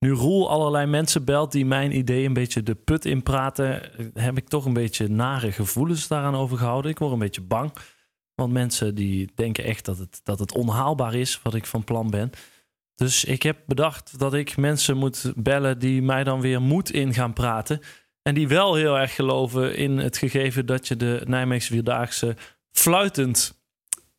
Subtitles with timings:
[0.00, 4.36] nu Roel allerlei mensen belt die mijn idee een beetje de put in praten, heb
[4.36, 6.90] ik toch een beetje nare gevoelens daaraan overgehouden.
[6.90, 7.72] Ik word een beetje bang.
[8.34, 12.10] Want mensen die denken echt dat het, dat het onhaalbaar is wat ik van plan
[12.10, 12.30] ben.
[12.94, 17.14] Dus ik heb bedacht dat ik mensen moet bellen die mij dan weer moed in
[17.14, 17.80] gaan praten.
[18.22, 22.36] En die wel heel erg geloven in het gegeven dat je de Nijmeegse Vierdaagse
[22.70, 23.62] fluitend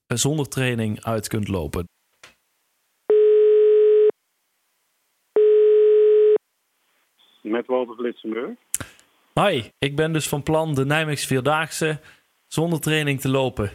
[0.08, 1.86] eh, zonder training uit kunt lopen.
[7.42, 8.50] Met Walter Blitzenburg.
[9.34, 12.00] Hi, ik ben dus van plan de Nijmeegse Vierdaagse
[12.48, 13.70] zonder training te lopen.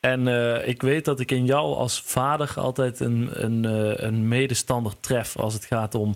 [0.00, 4.28] En uh, ik weet dat ik in jou als vader altijd een, een, uh, een
[4.28, 6.14] medestander tref als het gaat om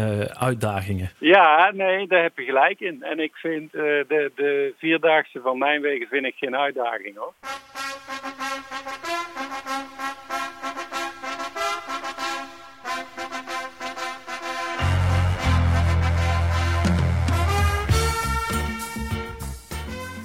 [0.00, 1.10] uh, uitdagingen.
[1.18, 3.02] Ja, nee, daar heb je gelijk in.
[3.02, 7.34] En ik vind de, de Vierdaagse van Nijmegen vind ik geen uitdaging hoor.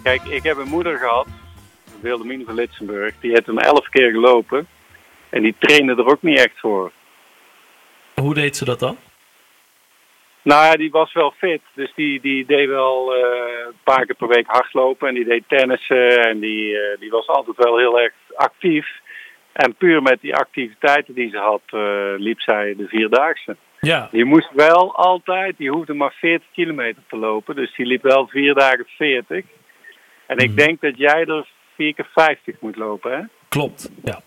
[0.07, 1.27] Kijk, ik heb een moeder gehad,
[2.01, 3.13] Wilhelmine van Litsenburg.
[3.19, 4.67] Die heeft hem elf keer gelopen.
[5.29, 6.91] En die trainde er ook niet echt voor.
[8.13, 8.97] Hoe deed ze dat dan?
[10.41, 11.61] Nou ja, die was wel fit.
[11.73, 13.21] Dus die, die deed wel uh,
[13.67, 15.07] een paar keer per week hardlopen.
[15.07, 16.23] En die deed tennissen.
[16.23, 18.87] En die, uh, die was altijd wel heel erg actief.
[19.51, 23.55] En puur met die activiteiten die ze had, uh, liep zij de vierdaagse.
[23.79, 24.07] Ja.
[24.11, 27.55] Die moest wel altijd, die hoefde maar 40 kilometer te lopen.
[27.55, 29.45] Dus die liep wel vier dagen 40.
[30.27, 30.57] En ik Mhm.
[30.57, 33.23] denk dat jij er 4 keer 50 moet lopen, hè?
[33.49, 34.21] Klopt, ja.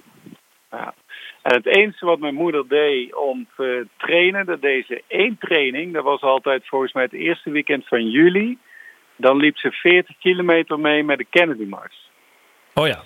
[0.70, 0.94] Ja.
[1.42, 5.92] En het enige wat mijn moeder deed om te trainen, dat deed ze één training.
[5.92, 8.58] Dat was altijd volgens mij het eerste weekend van juli.
[9.16, 12.10] Dan liep ze 40 kilometer mee met de Kennedy Mars.
[12.74, 13.02] Oh ja.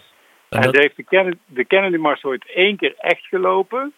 [0.48, 3.92] En En dat- heeft de, Kennedy, de Kennedy Mars ooit één keer echt gelopen.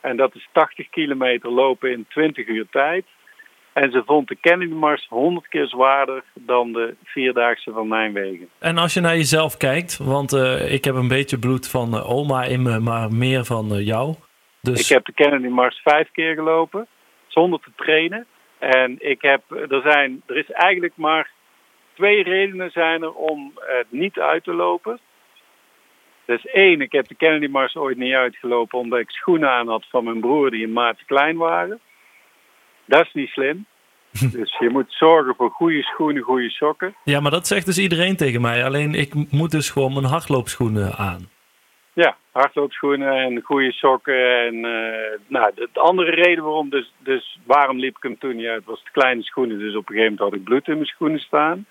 [0.00, 3.04] En dat is 80 kilometer lopen in 20 uur tijd.
[3.82, 8.48] En ze vond de Kennedy Mars 100 keer zwaarder dan de Vierdaagse van Nijmegen.
[8.58, 12.10] En als je naar jezelf kijkt, want eh, ik heb een beetje bloed van eh,
[12.10, 14.14] oma in me, maar meer van eh, jou.
[14.60, 16.86] Dus Ik heb de Kennedy Mars vijf keer gelopen,
[17.26, 18.26] zonder te trainen.
[18.58, 21.30] En ik heb, er, zijn, er is eigenlijk maar
[21.94, 24.98] twee redenen zijn er om het niet uit te lopen.
[26.24, 29.84] Dus één, ik heb de Kennedy Mars ooit niet uitgelopen omdat ik schoenen aan had
[29.88, 31.80] van mijn broer die een maat te klein waren.
[32.86, 33.66] Dat is niet slim.
[34.38, 36.94] Dus je moet zorgen voor goede schoenen, goede sokken.
[37.04, 38.64] ja, maar dat zegt dus iedereen tegen mij.
[38.64, 41.28] Alleen ik moet dus gewoon mijn hardloopschoenen aan.
[41.92, 44.38] Ja, hardloopschoenen en goede sokken.
[44.46, 48.36] En eh, nou, de, de andere reden waarom, dus, dus waarom liep ik hem toen
[48.36, 49.58] niet uit, was de kleine schoenen.
[49.58, 51.66] Dus op een gegeven moment had ik bloed in mijn schoenen staan.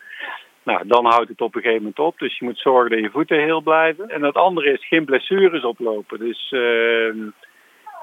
[0.64, 2.20] Nou, dan houdt het op een gegeven moment op.
[2.20, 4.10] Dus je moet zorgen dat je voeten heel blijven.
[4.10, 6.20] En het andere is geen blessures oplopen.
[6.20, 7.18] Dus ehm,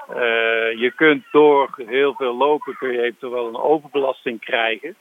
[0.09, 4.95] eh, je kunt door heel veel lopen, kun je eventueel een overbelasting krijgen.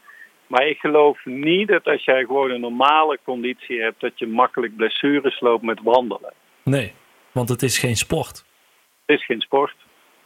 [0.47, 4.77] Maar ik geloof niet dat als jij gewoon een normale conditie hebt, dat je makkelijk
[4.77, 6.33] blessures loopt met wandelen.
[6.63, 6.95] Nee,
[7.33, 8.45] want het is geen sport.
[9.07, 9.75] Het is geen sport.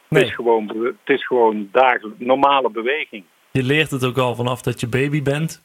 [0.08, 0.20] Nee.
[0.22, 0.68] Het is gewoon,
[1.04, 3.24] het is gewoon dagelijks normale beweging.
[3.50, 5.64] Je leert het ook al vanaf dat je baby bent.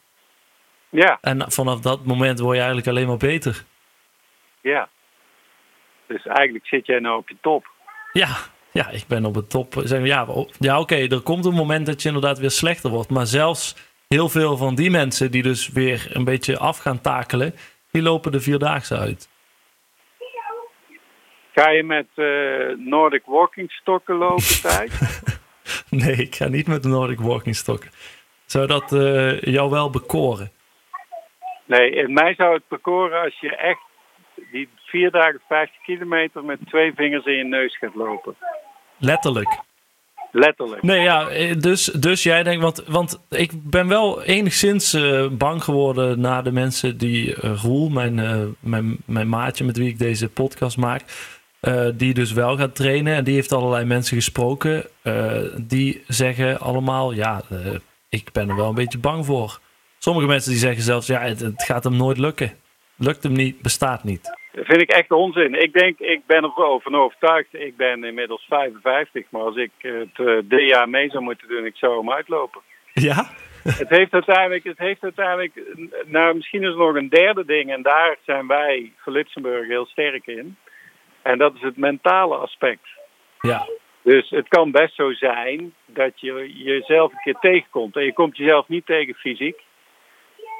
[0.89, 3.63] Ja, En vanaf dat moment word je eigenlijk alleen maar beter.
[4.61, 4.89] ja.
[6.07, 7.65] Dus eigenlijk zit jij nou op je top.
[8.11, 8.27] Ja,
[8.71, 9.73] ja ik ben op het top.
[9.83, 10.27] Zeg, ja,
[10.59, 13.09] ja oké, er komt een moment dat je inderdaad weer slechter wordt.
[13.09, 13.75] Maar zelfs
[14.07, 17.53] heel veel van die mensen die dus weer een beetje af gaan takelen,
[17.91, 19.29] die lopen de vierdaagse uit.
[21.53, 24.91] Ga je met eh, Nordic walking stokken lopen tijd?
[25.89, 27.89] Nee, ik ga niet met de Nordic Walking Stokken.
[28.45, 30.51] Zou dat eh, jou wel bekoren?
[31.65, 33.81] Nee, in mij zou het bekoren als je echt
[34.51, 38.35] die vier dagen 50 kilometer met twee vingers in je neus gaat lopen.
[38.97, 39.59] Letterlijk.
[40.31, 40.81] Letterlijk.
[40.81, 45.63] Nee, ja, eh, dus, dus jij denkt, want, want ik ben wel enigszins eh, bang
[45.63, 48.15] geworden na de mensen die eh, Roel, mijn,
[48.59, 51.03] mijn, mijn maatje met wie ik deze podcast maak,
[51.93, 53.15] die dus wel gaat trainen.
[53.15, 54.85] En die heeft allerlei mensen gesproken.
[55.57, 57.41] die zeggen allemaal, ja,
[58.09, 59.59] ik ben er wel een beetje bang voor.
[59.97, 62.51] Sommige mensen die zeggen zelfs, ja, het, het gaat hem nooit lukken.
[62.95, 64.40] Lukt hem niet, bestaat niet.
[64.51, 65.61] Dat vind ik echt onzin.
[65.61, 67.47] Ik denk, ik ben er wel van overtuigd.
[67.51, 71.65] Ik ben inmiddels 55, maar als ik het eh, dit jaar mee zou moeten doen,
[71.65, 72.61] ik zou hem uitlopen.
[72.93, 73.29] Ja?
[73.83, 75.61] het heeft uiteindelijk, het heeft uiteindelijk,
[76.05, 79.85] nou misschien is er nog een derde ding en daar zijn wij voor Litsenburg heel
[79.85, 80.57] sterk in.
[81.21, 82.87] En dat is het mentale aspect.
[83.39, 83.67] Ja.
[84.01, 87.95] Dus het kan best zo zijn dat je jezelf een keer tegenkomt.
[87.95, 89.59] En je komt jezelf niet tegen fysiek.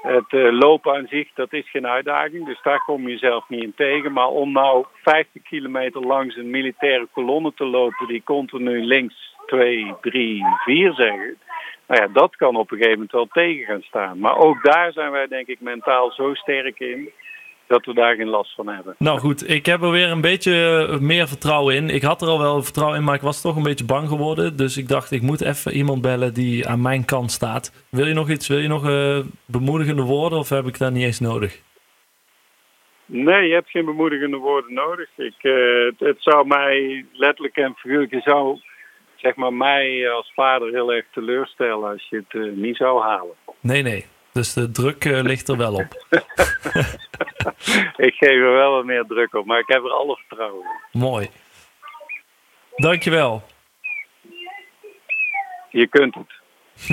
[0.01, 2.45] Het eh, lopen aan zich, dat is geen uitdaging.
[2.45, 4.11] Dus daar kom je jezelf niet in tegen.
[4.11, 9.95] Maar om nou 50 kilometer langs een militaire kolonne te lopen die continu links 2,
[10.01, 11.37] 3, 4 zeggen.
[11.87, 14.19] Nou ja, dat kan op een gegeven moment wel tegen gaan staan.
[14.19, 17.11] Maar ook daar zijn wij denk ik mentaal zo sterk in
[17.71, 18.95] dat we daar geen last van hebben.
[18.97, 21.89] Nou goed, ik heb er weer een beetje meer vertrouwen in.
[21.89, 24.57] Ik had er al wel vertrouwen in, maar ik was toch een beetje bang geworden.
[24.57, 27.85] Dus ik dacht, ik moet even iemand bellen die aan mijn kant staat.
[27.89, 31.03] Wil je nog iets, wil je nog uh, bemoedigende woorden of heb ik dat niet
[31.03, 31.61] eens nodig?
[33.05, 35.09] Nee, je hebt geen bemoedigende woorden nodig.
[35.17, 38.59] Ik, uh, het, het, zou mij letterlijk en figuurlijk, zou
[39.15, 43.35] zeg maar mij als vader heel erg teleurstellen als je het uh, niet zou halen.
[43.59, 44.05] Nee, nee.
[44.33, 46.05] Dus de druk uh, ligt er wel op.
[48.07, 50.99] ik geef er wel wat meer druk op, maar ik heb er alle vertrouwen in.
[50.99, 51.29] Mooi.
[52.75, 53.43] Dankjewel.
[55.69, 56.39] Je kunt het.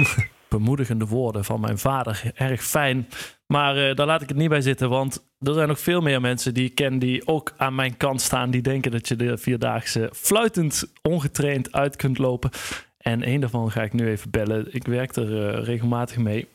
[0.48, 2.22] Bemoedigende woorden van mijn vader.
[2.34, 3.08] Erg fijn.
[3.46, 6.20] Maar uh, daar laat ik het niet bij zitten, want er zijn nog veel meer
[6.20, 8.50] mensen die ik ken die ook aan mijn kant staan.
[8.50, 12.50] Die denken dat je de vierdaagse fluitend ongetraind uit kunt lopen.
[12.98, 14.74] En een daarvan ga ik nu even bellen.
[14.74, 16.48] Ik werk er uh, regelmatig mee.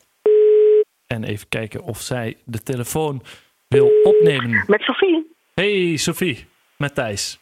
[1.08, 3.22] En even kijken of zij de telefoon
[3.68, 4.64] wil opnemen.
[4.68, 5.36] Met Sophie.
[5.54, 6.48] Hey Sophie,
[6.78, 7.40] met Thijs.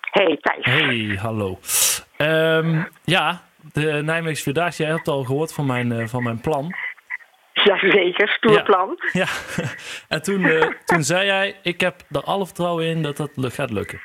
[0.00, 0.64] Hey Thijs.
[0.64, 1.58] Hey, hallo.
[2.18, 6.74] Um, ja, de Nijmeegse Vierdaagse, jij hebt al gehoord van mijn, uh, van mijn plan.
[7.52, 8.62] Jazeker, stoer ja.
[8.62, 8.98] plan.
[9.12, 9.26] Ja,
[10.14, 13.70] en toen, uh, toen zei jij, ik heb er alle vertrouwen in dat dat gaat
[13.70, 14.00] lukken.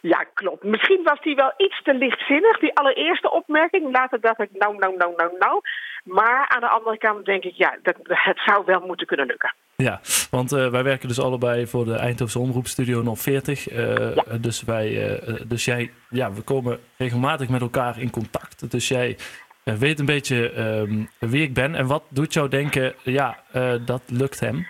[0.00, 0.64] Ja, klopt.
[0.64, 3.92] Misschien was die wel iets te lichtzinnig, die allereerste opmerking.
[3.92, 5.60] Later dacht ik, nou, nou, nou, nou, nou.
[6.04, 9.54] Maar aan de andere kant denk ik, ja, dat, het zou wel moeten kunnen lukken.
[9.76, 10.00] Ja,
[10.30, 13.70] want uh, wij werken dus allebei voor de Eindhovense Omroepstudio 040.
[13.72, 14.22] Uh, ja.
[14.40, 18.70] Dus, wij, uh, dus jij, ja, we komen regelmatig met elkaar in contact.
[18.70, 19.16] Dus jij
[19.64, 21.74] weet een beetje um, wie ik ben.
[21.74, 23.36] En wat doet jou denken, ja,
[23.84, 24.66] dat lukt hem?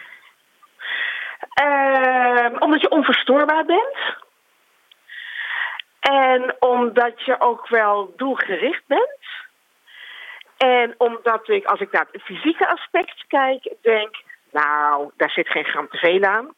[1.55, 4.19] Ehm, omdat je onverstoorbaar bent.
[6.00, 9.19] En omdat je ook wel doelgericht bent.
[10.56, 14.17] En omdat ik, als ik naar het fysieke aspect kijk, denk,
[14.52, 16.55] nou, daar zit geen gram te veel aan.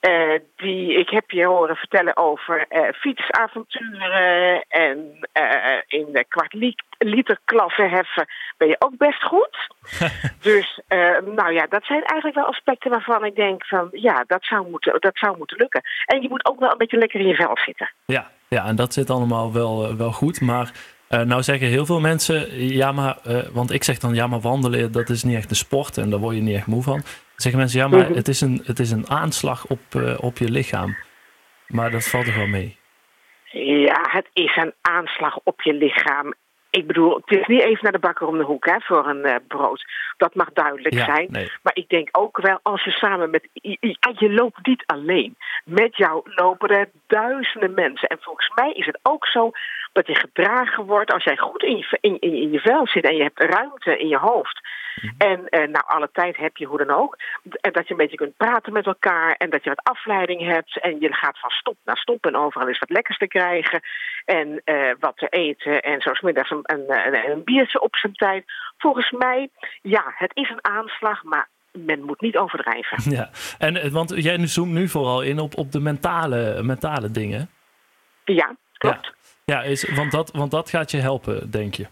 [0.00, 6.52] Uh, die, ik heb je horen vertellen over uh, fietsavonturen en uh, in de kwart
[6.98, 8.26] liter klasse heffen
[8.56, 9.68] ben je ook best goed.
[10.48, 10.80] dus
[11.24, 15.00] nou ja, dat zijn eigenlijk wel aspecten waarvan ik denk van ja, dat zou moeten,
[15.00, 15.82] dat zou moeten lukken.
[16.06, 17.90] En je moet ook wel een beetje lekker in je vel zitten.
[18.06, 20.72] Ja, ja en dat zit allemaal wel, wel goed, maar
[21.10, 24.40] uh, nou zeggen heel veel mensen, ja maar, uh, want ik zeg dan ja maar
[24.40, 27.00] wandelen dat is niet echt een sport en daar word je niet echt moe van.
[27.00, 27.04] Dan
[27.36, 30.50] zeggen mensen ja maar het is een, het is een aanslag op, uh, op je
[30.50, 30.96] lichaam.
[31.66, 32.76] Maar dat valt er wel mee.
[33.52, 36.34] Ja, het is een aanslag op je lichaam.
[36.70, 39.26] Ik bedoel, het is niet even naar de bakker om de hoek hè, voor een
[39.26, 39.84] uh, brood.
[40.16, 41.26] Dat mag duidelijk ja, zijn.
[41.30, 41.50] Nee.
[41.62, 43.48] Maar ik denk ook wel als je samen met.
[44.18, 45.36] Je loopt niet alleen.
[45.64, 48.08] Met jou lopen er duizenden mensen.
[48.08, 49.50] En volgens mij is het ook zo
[49.92, 53.04] dat je gedragen wordt als jij goed in je, in, in, in je vel zit
[53.04, 54.60] en je hebt ruimte in je hoofd.
[55.00, 55.18] Mm -hmm.
[55.18, 57.16] En uh, nou, alle tijd heb je hoe dan ook.
[57.60, 60.80] En dat je een beetje kunt praten met elkaar en dat je wat afleiding hebt.
[60.80, 63.80] En je gaat van stop naar stop en overal is wat lekkers te krijgen.
[64.24, 68.12] En uh, wat te eten en zoals middags een, een, een, een biertje op zijn
[68.12, 68.44] tijd.
[68.78, 69.48] Volgens mij,
[69.82, 73.10] ja, het is een aanslag, maar men moet niet overdrijven.
[73.10, 77.50] Ja, en want jij zoomt nu vooral in op, op de mentale, mentale dingen.
[78.24, 79.04] Ja, klopt.
[79.04, 79.16] Ja.
[79.54, 81.86] Ja, is, want, dat, want dat gaat je helpen, denk je?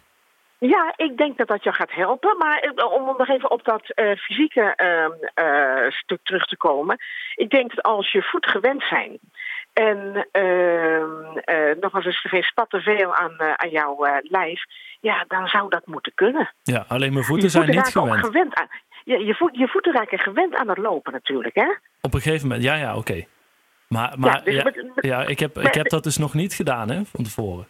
[0.58, 2.37] Ja, ik denk dat dat je gaat helpen.
[2.38, 6.97] Maar om nog even op dat uh, fysieke uh, uh, stuk terug te komen.
[7.35, 9.18] Ik denk dat als je voet gewend zijn.
[9.76, 10.26] En
[11.80, 14.62] nog als er geen spatten veel aan, aan jouw lijf.
[15.00, 16.54] Ja, dan zou dat moeten kunnen.
[16.62, 18.25] Ja, alleen mijn voeten, zijn niet gewend.
[18.25, 18.68] gewend aan,
[19.04, 21.75] je, je, voet, je voeten raken gewend aan het lopen natuurlijk, hè?
[22.00, 22.99] Op een gegeven moment, ja, ja, oké.
[22.99, 23.28] Okay.
[23.88, 26.35] Maar, maar ja, dus ja, met, met, ja, ik, heb, ik heb dat dus nog
[26.35, 27.66] niet gedaan, hè, van tevoren.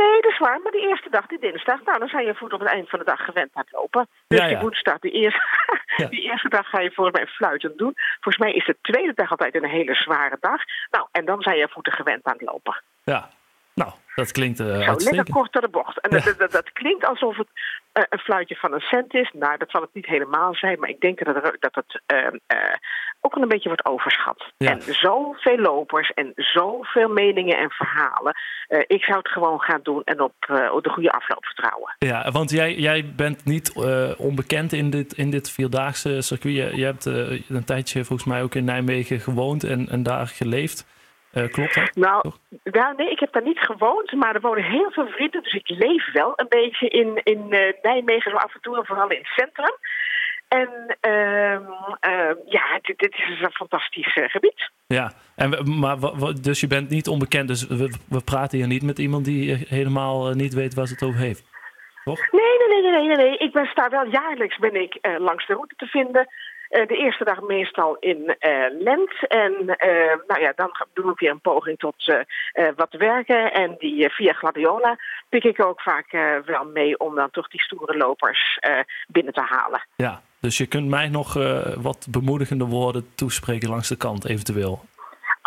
[0.00, 0.60] Nee, dat is waar.
[0.60, 2.98] Maar die eerste dag, die dinsdag, nou, dan zijn je voet op het eind van
[2.98, 4.08] de dag gewend aan het lopen.
[4.26, 4.50] Dus ja, ja.
[4.50, 5.40] die woensdag, die eerste,
[5.96, 6.06] ja.
[6.06, 7.92] die eerste dag ga je volgens mij fluitend doen.
[8.20, 10.60] Volgens mij is de tweede dag altijd een hele zware dag.
[10.90, 12.82] Nou, en dan zijn je voeten gewend aan het lopen.
[13.04, 13.30] Ja,
[13.82, 16.00] nou, dat klinkt uh, Zo, lekker kort door de bocht.
[16.00, 17.48] En dat, dat, dat, klinkt alsof het
[17.94, 19.30] uh, een fluitje van een cent is.
[19.32, 20.80] Nou, dat zal het niet helemaal zijn.
[20.80, 22.26] Maar ik denk dat het, dat het uh,
[23.20, 24.52] ook wel een beetje wordt overschat.
[24.56, 24.70] Ja.
[24.70, 28.34] En zoveel lopers en zoveel meningen en verhalen.
[28.86, 30.34] ik zou het gewoon gaan doen en op,
[30.72, 31.94] op de goede afloop vertrouwen.
[31.98, 33.72] Ja, want jij, jij bent niet
[34.18, 36.54] onbekend in dit, in dit vierdaagse circuit.
[36.54, 40.94] Je, je hebt een tijdje volgens mij ook in Nijmegen gewoond en, en daar geleefd.
[41.36, 41.94] Uh, klopt dat?
[41.94, 42.32] Nou,
[42.96, 45.42] nee, ik heb daar niet gewoond, maar er wonen heel veel vrienden.
[45.42, 48.86] Dus ik leef wel een beetje in, in uh, Nijmegen, zo af en toe, en
[48.86, 49.76] vooral in het centrum.
[50.48, 51.62] En ehm,
[52.00, 54.70] ehm, ja, dit, dit, is een fantastisch gebied.
[54.86, 55.96] Ja, en, maar
[56.42, 57.48] dus je bent niet onbekend.
[57.48, 61.02] Dus we, we praten hier niet met iemand die helemaal niet weet waar ze het
[61.02, 61.44] over heeft.
[62.04, 62.30] Toch?
[62.32, 63.38] Nee, nee, nee, nee, nee, nee.
[63.38, 66.26] Ik ben daar wel jaarlijks ben ik langs de route te vinden.
[66.68, 69.28] Eh, de eerste dag meestal in uh, Lent.
[69.28, 72.14] En uh, nou ja, dan doen we weer een poging tot
[72.76, 73.52] wat werken.
[73.52, 76.10] En die via Gladiola pik ik ook vaak
[76.44, 78.58] wel mee om dan toch die stoere lopers
[79.06, 79.86] binnen te halen.
[79.96, 81.34] Ja, dus je kunt mij nog
[81.76, 84.84] wat bemoedigende woorden toespreken langs de kant eventueel.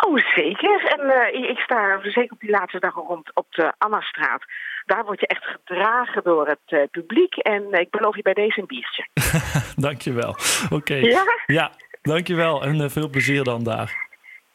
[0.06, 0.84] Oh, zeker.
[0.84, 4.44] En uh, ik sta zeker op die laatste dag rond op de Annastraat.
[4.92, 7.34] Daar word je echt gedragen door het uh, publiek.
[7.34, 9.08] En ik beloof je bij deze een biertje.
[9.86, 10.36] dankjewel.
[10.70, 10.94] Oké.
[10.94, 11.22] Ja?
[11.46, 11.70] Ja,
[12.02, 12.62] dankjewel.
[12.62, 14.08] En uh, veel plezier dan daar.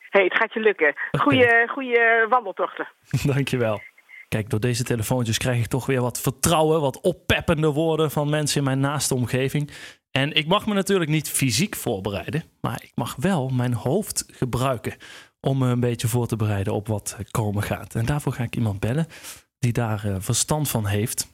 [0.10, 0.94] hey, het gaat je lukken.
[1.12, 2.00] Goeie, goeie
[2.30, 2.88] wandeltochten.
[3.34, 3.82] dankjewel.
[4.28, 8.58] Kijk, door deze telefoontjes krijg ik toch weer wat vertrouwen, wat oppeppende woorden van mensen
[8.58, 9.72] in mijn naaste omgeving.
[10.12, 14.96] En ik mag me natuurlijk niet fysiek voorbereiden, maar ik mag wel mijn hoofd gebruiken
[15.42, 17.96] om me een beetje voor te bereiden op wat komen gaat.
[17.96, 19.08] En daarvoor ga ik iemand bellen
[19.66, 21.34] die daar uh, verstand van heeft.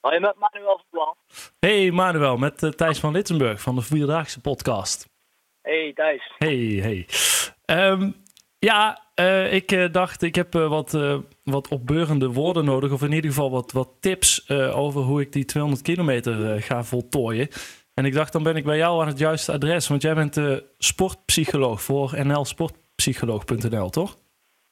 [0.00, 1.14] Hoi, met Manuel van Plan.
[1.58, 5.08] Hey Manuel, met uh, Thijs van Littenburg van de Vierdaagse podcast.
[5.62, 6.32] Hey Thijs.
[6.38, 7.08] Hey, hey.
[7.90, 8.14] Um,
[8.58, 10.98] ja, uh, ik dacht, ik heb wat,
[11.42, 12.92] wat opbeurende woorden nodig.
[12.92, 17.48] Of in ieder geval wat, wat tips over hoe ik die 200 kilometer ga voltooien.
[17.94, 19.88] En ik dacht, dan ben ik bij jou aan het juiste adres.
[19.88, 24.16] Want jij bent de sportpsycholoog voor nlsportpsycholoog.nl, toch?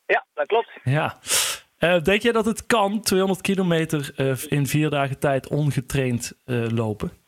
[0.06, 0.70] Ja, dat klopt.
[0.84, 1.18] Ja.
[1.84, 6.68] Uh, denk jij dat het kan, 200 kilometer uh, in vier dagen tijd ongetraind uh,
[6.68, 7.22] lopen?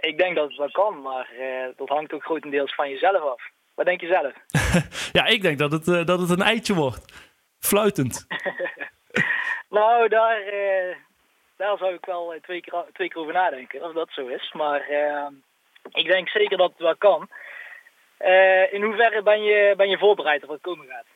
[0.00, 1.28] ik denk dat het wel kan, maar
[1.76, 3.42] dat hangt ook grotendeels van jezelf af.
[3.74, 4.32] Wat denk je zelf?
[5.18, 7.12] ja, ik denk dat het, dat het een eitje wordt.
[7.58, 8.26] Fluitend.
[9.78, 10.38] nou, daar,
[11.56, 14.52] daar zou ik wel twee keer, twee keer over nadenken, of dat zo is.
[14.52, 14.88] Maar
[15.92, 17.28] ik denk zeker dat het wel kan.
[18.70, 21.06] In hoeverre ben je, ben je voorbereid op wat komen gaat?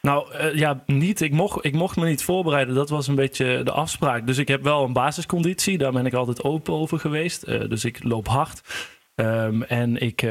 [0.00, 1.20] Nou uh, ja, niet.
[1.20, 2.74] Ik mocht, ik mocht me niet voorbereiden.
[2.74, 4.26] Dat was een beetje de afspraak.
[4.26, 5.78] Dus ik heb wel een basisconditie.
[5.78, 7.48] Daar ben ik altijd open over geweest.
[7.48, 8.62] Uh, dus ik loop hard.
[9.14, 10.22] Um, en ik,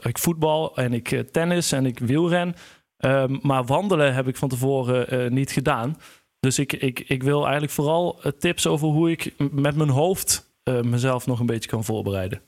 [0.00, 2.54] ik voetbal en ik tennis en ik wielren.
[2.98, 5.96] Um, maar wandelen heb ik van tevoren niet gedaan.
[6.40, 11.26] Dus ik, ik, ik wil eigenlijk vooral tips over hoe ik met mijn hoofd mezelf
[11.26, 12.42] nog een beetje kan voorbereiden.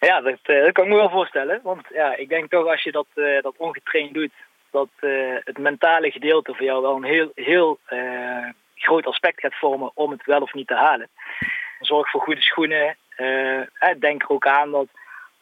[0.00, 1.60] Ja, dat, dat, kan ik me wel voorstellen.
[1.62, 3.06] Want ja, ik denk toch als je dat,
[3.42, 4.32] dat ongetraind doet,
[4.72, 7.78] dat uh, het mentale gedeelte voor jou wel een heel, heel
[8.74, 11.08] groot aspect gaat vormen om het wel of niet te halen.
[11.80, 12.96] Zorg voor goede schoenen.
[13.98, 14.86] denk er ook aan dat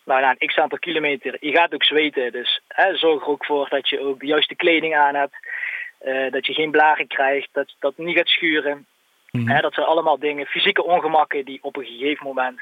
[0.05, 2.33] nou, na een x aantal kilometer, je gaat ook zweten.
[2.33, 2.61] Dus
[2.93, 5.37] zorg er ook voor dat je ook de juiste kleding aan hebt.
[6.33, 8.87] dat je geen blaren krijgt, dat dat niet gaat schuren.
[9.31, 9.61] Mm -hmm.
[9.61, 12.61] dat zijn allemaal dingen, fysieke ongemakken die op een gegeven moment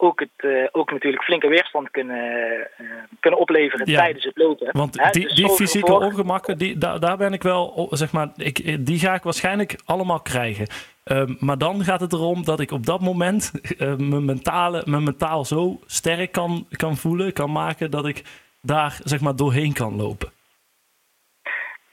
[0.00, 2.40] ook, het, uh, ook natuurlijk flinke weerstand kunnen,
[2.78, 2.88] uh,
[3.20, 4.68] kunnen opleveren tijdens het lopen.
[4.72, 8.86] Want die, dus die fysieke ongemakken, die, daar, daar ben ik wel, zeg maar, ik,
[8.86, 10.66] die ga ik waarschijnlijk allemaal krijgen.
[11.04, 15.02] Um, maar dan gaat het erom dat ik op dat moment uh, mijn, mentale, mijn
[15.02, 18.22] mentaal zo sterk kan, kan voelen, kan maken dat ik
[18.62, 20.32] daar zeg maar doorheen kan lopen.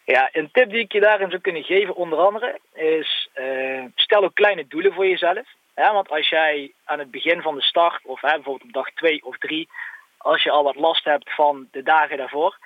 [0.05, 3.29] Ja, een tip die ik je daarin zou kunnen geven, onder andere, is
[3.95, 5.55] stel ook kleine doelen voor jezelf.
[5.77, 8.91] Ja, want als jij aan het begin van de start, of hè, bijvoorbeeld op dag
[8.91, 9.69] 2 of 3,
[10.17, 12.57] als je al wat last hebt van de dagen daarvoor,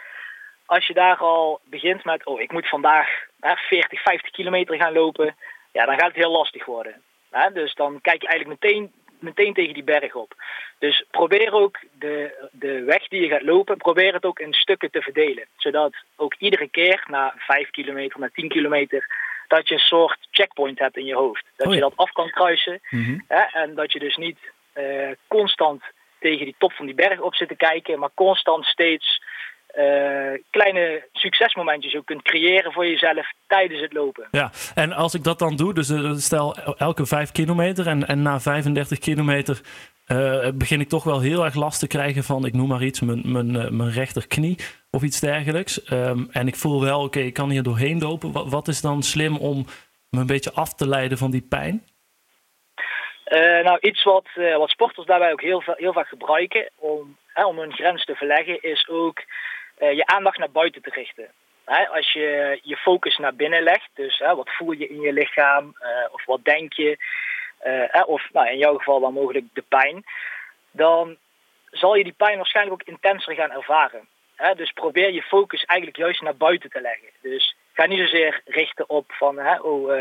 [0.66, 3.08] als je daar al begint met, oh, ik moet vandaag
[3.40, 5.36] hè, 40, 50 kilometer gaan lopen,
[5.72, 7.02] ja, dan gaat het heel lastig worden.
[7.30, 7.52] Hè?
[7.52, 10.34] Dus dan kijk je eigenlijk meteen, meteen tegen die berg op.
[10.80, 14.92] Dus probeer ook de, de weg die je gaat lopen, probeer het ook in stukken
[14.92, 15.46] te verdelen.
[15.58, 19.08] Zodat ook iedere keer na 5 kilometer, na 10 kilometer,
[19.52, 21.46] dat je een soort checkpoint hebt in je hoofd.
[21.56, 21.80] Dat oh ja.
[21.80, 22.80] je dat af kan kruisen.
[22.90, 23.24] Mm -hmm.
[23.28, 24.40] hè, en dat je dus niet
[24.76, 25.84] uh, constant
[26.20, 29.22] tegen die top van die berg op zit te kijken, maar constant steeds
[29.78, 34.28] uh, kleine succesmomentjes ook kunt creëren voor jezelf tijdens het lopen.
[34.32, 38.22] Ja, en als ik dat dan doe, dus uh, stel elke vijf kilometer en, en
[38.22, 39.62] na 35 kilometer
[40.08, 43.00] uh, begin ik toch wel heel erg last te krijgen van, ik noem maar iets,
[43.00, 44.58] mijn, mijn, mijn rechterknie
[44.92, 45.92] of iets dergelijks.
[45.92, 48.50] Um, en ik voel wel, oké, ik kan hier doorheen lopen.
[48.50, 49.66] Wat, is dan slim om
[50.10, 51.86] me een beetje af te leiden van die pijn?
[53.28, 57.46] Uh, nou, iets wat, uh, wat sporters daarbij ook heel, heel vaak gebruiken om, hè,
[57.46, 59.20] om hun grens te verleggen, is ook
[59.80, 61.28] uh, je aandacht naar buiten te richten.
[61.66, 65.14] Hè, als je je focus naar binnen legt, dus hè, wat voel je in je
[65.14, 65.76] lichaam
[66.12, 66.98] of wat denk je,
[68.06, 70.04] of nou, in jouw geval dan mogelijk de pijn,
[70.72, 71.18] dan
[71.70, 74.08] zal je die pijn waarschijnlijk ook intenser gaan ervaren.
[74.56, 77.08] Dus probeer je focus eigenlijk juist naar buiten te leggen.
[77.22, 79.92] Dus ga niet zozeer richten op van, hè, oh,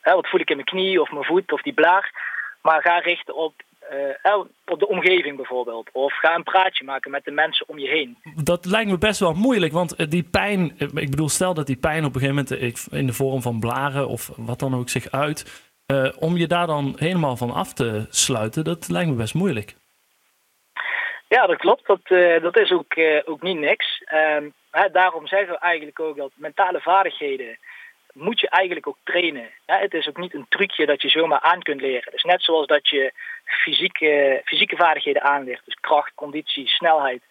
[0.00, 2.32] hè, wat voel ik in mijn knie of mijn voet of die blaar.
[2.62, 3.54] Maar ga richten op,
[4.24, 5.88] uh, op de omgeving bijvoorbeeld.
[5.92, 8.18] Of ga een praatje maken met de mensen om je heen.
[8.44, 12.04] Dat lijkt me best wel moeilijk, want die pijn, ik bedoel, stel dat die pijn
[12.04, 15.70] op een gegeven moment in de vorm van blaren of wat dan ook zich uit.
[16.18, 19.74] Om je daar dan helemaal van af te sluiten, dat lijkt me best moeilijk.
[21.34, 21.86] Ja, dat klopt.
[21.86, 24.02] Dat, uh, dat is ook, uh, ook niet niks.
[24.04, 27.58] Ehm, hè, daarom zeggen we eigenlijk ook dat mentale vaardigheden
[28.12, 29.50] moet je eigenlijk ook trainen.
[29.66, 32.12] Ja, het is ook niet een trucje dat je zomaar aan kunt leren.
[32.12, 33.12] Dus net zoals dat je
[33.44, 37.22] fysieke, fysieke vaardigheden aanleert, dus kracht, conditie, snelheid.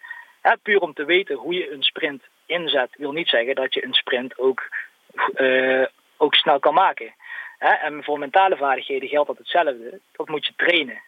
[0.42, 3.84] Ja, puur om te weten hoe je een sprint inzet, wil niet zeggen dat je
[3.84, 4.68] een sprint ook,
[5.36, 7.14] uh, ook snel kan maken.
[7.58, 10.00] En voor mentale vaardigheden geldt dat hetzelfde.
[10.12, 11.02] Dat moet je trainen.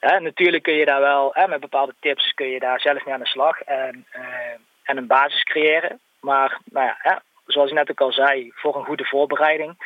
[0.00, 3.26] Natuurlijk kun je daar wel, met bepaalde tips kun je daar zelf mee aan de
[3.26, 4.22] slag en, uh,
[4.82, 6.00] en een basis creëren.
[6.20, 9.76] Maar nou ja, zoals ik net ook al zei, voor een goede voorbereiding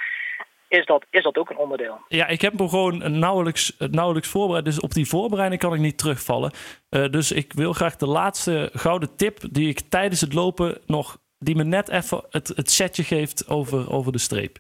[0.71, 2.01] is dat, is dat ook een onderdeel.
[2.09, 4.65] Ja, ik heb me gewoon nauwelijks, nauwelijks voorbereid.
[4.65, 6.53] Dus op die voorbereiding kan ik niet terugvallen.
[6.91, 11.19] Uh, dus ik wil graag de laatste gouden tip die ik tijdens het lopen nog,
[11.39, 14.59] die me net even het, het setje geeft over, over de streep.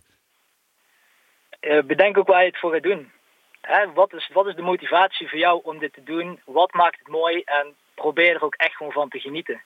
[1.60, 3.10] Uh, bedenk ook waar je het voor gaat doen.
[3.60, 6.40] Hè, wat, is, wat is de motivatie voor jou om dit te doen?
[6.44, 7.42] Wat maakt het mooi?
[7.44, 9.62] En probeer er ook echt gewoon van te genieten.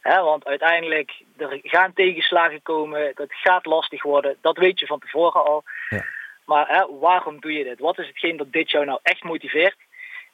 [0.00, 4.36] Hè, want uiteindelijk, er gaan tegenslagen komen, dat gaat lastig worden.
[4.40, 5.64] Dat weet je van tevoren al.
[5.88, 6.04] Ja.
[6.44, 7.78] Maar hè, waarom doe je dit?
[7.78, 9.76] Wat is hetgeen dat dit jou nou echt motiveert?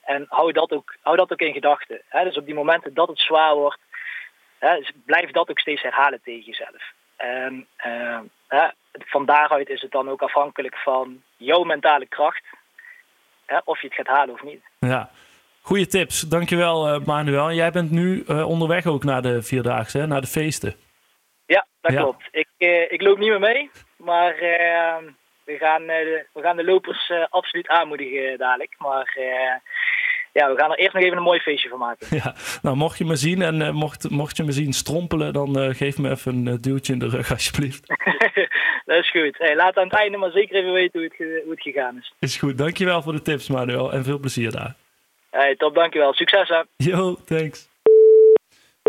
[0.00, 2.02] En hou dat ook, hou dat ook in gedachten.
[2.10, 3.78] Dus op die momenten dat het zwaar wordt,
[4.58, 6.92] hè, blijf dat ook steeds herhalen tegen jezelf.
[7.16, 8.20] En uh,
[8.92, 12.44] van daaruit is het dan ook afhankelijk van jouw mentale kracht.
[13.50, 14.62] Hè, of je het gaat halen of niet.
[14.78, 15.10] Ja,
[15.60, 16.20] goede tips.
[16.20, 17.52] Dankjewel uh, Manuel.
[17.52, 20.06] Jij bent nu uh, onderweg ook naar de Vierdaagse, hè?
[20.06, 20.74] naar de feesten.
[21.46, 22.00] Ja, dat ja.
[22.00, 22.28] klopt.
[22.30, 24.34] Ik, uh, ik loop niet meer mee, maar
[25.44, 28.74] we, gaan, de, we gaan de lopers absoluut aanmoedigen dadelijk.
[28.78, 29.18] Maar
[30.32, 32.06] ja, we gaan er eerst nog even een mooi feestje van maken.
[32.22, 35.58] Ja, nou mocht je me zien en uh, mocht, mocht je me zien strompelen, dan
[35.58, 37.86] uh, geef me even een uh, duwtje in de rug alsjeblieft.
[38.86, 39.38] dat is goed.
[39.38, 42.12] Hey, laat aan het einde maar zeker even weten hoe het, hoe het gegaan is.
[42.18, 42.58] Is goed.
[42.58, 44.74] Dankjewel voor de tips Manuel en veel plezier daar.
[45.30, 46.12] Hey, top, dankjewel.
[46.12, 46.62] Succes hè.
[46.76, 47.68] Yo, thanks.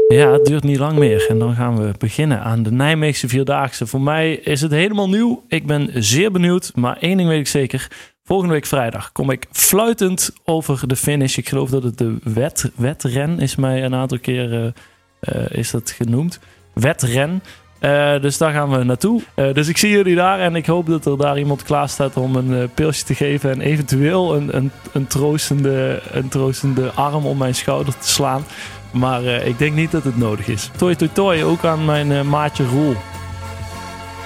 [0.08, 1.30] Ja, het duurt niet lang meer.
[1.30, 3.88] En dan gaan we beginnen aan de Nijmeegse Vierdaagse.
[3.88, 5.44] Voor mij is het helemaal nieuw.
[5.48, 6.72] Ik ben zeer benieuwd.
[6.76, 7.88] Maar één ding weet ik zeker.
[8.32, 11.38] Volgende week vrijdag kom ik fluitend over de finish.
[11.38, 14.74] Ik geloof dat het de wet, wetren is mij een aantal keren
[15.22, 16.39] uh, is dat genoemd.
[16.74, 17.44] Wetren.
[17.82, 19.22] Uh, dus daar gaan we naartoe.
[19.36, 22.36] Dus ik zie jullie daar en ik hoop dat er daar iemand klaar staat om
[22.36, 23.52] een pilsje te geven.
[23.52, 28.44] En eventueel een, een, een, troostende, een troostende arm om mijn schouder te slaan.
[28.91, 30.70] Maar ik denk niet dat het nodig is.
[30.78, 32.96] Toi toi toi, ook aan mijn maatje Roel.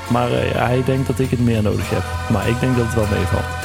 [0.10, 2.04] Maar hij denkt dat ik het meer nodig heb.
[2.30, 3.64] Maar ik denk dat het wel meevalt.